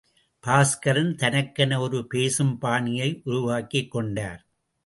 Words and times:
பாஸ்கரன் 0.43 1.11
தனக்கென 1.15 1.79
ஒரு 1.79 2.07
பேசும் 2.07 2.57
பாணியை 2.57 3.21
உருவாக்கிக் 3.23 3.91
கொண்டார். 3.91 4.41